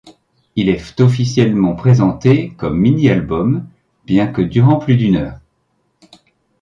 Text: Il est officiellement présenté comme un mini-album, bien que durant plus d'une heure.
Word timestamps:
Il 0.55 0.67
est 0.69 0.99
officiellement 0.99 1.75
présenté 1.75 2.55
comme 2.57 2.73
un 2.73 2.77
mini-album, 2.79 3.67
bien 4.07 4.25
que 4.25 4.41
durant 4.41 4.79
plus 4.79 4.97
d'une 4.97 5.17
heure. 5.17 5.39